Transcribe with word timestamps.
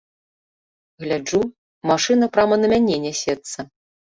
Гляджу, 1.03 1.41
машына 1.91 2.31
прама 2.39 2.55
на 2.63 2.67
мяне 2.75 2.95
нясецца. 3.07 3.59